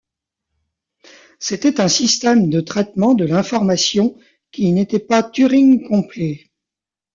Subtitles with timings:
[1.37, 4.17] C'était un système de traitement de l'information
[4.51, 6.49] qui n'était pas Turing-complet.